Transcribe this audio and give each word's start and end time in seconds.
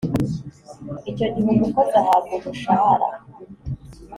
icyo 1.09 1.25
gihe 1.33 1.47
umukozi 1.53 1.93
ahabwa 2.01 2.33
umushahara 2.39 3.07